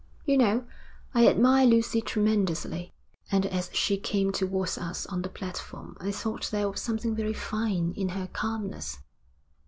You 0.25 0.35
know, 0.35 0.65
I 1.13 1.27
admire 1.27 1.67
Lucy 1.67 2.01
tremendously, 2.01 2.91
and 3.31 3.45
as 3.45 3.69
she 3.71 3.97
came 3.97 4.31
towards 4.31 4.75
us 4.79 5.05
on 5.05 5.21
the 5.21 5.29
platform 5.29 5.95
I 5.99 6.11
thought 6.11 6.49
there 6.49 6.67
was 6.71 6.81
something 6.81 7.13
very 7.13 7.33
fine 7.33 7.93
in 7.95 8.09
her 8.09 8.25
calmness.' 8.25 8.97